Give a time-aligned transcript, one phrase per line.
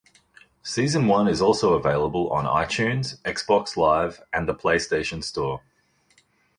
[0.63, 5.61] Season one is also available on iTunes, Xbox Live, and the PlayStation Store.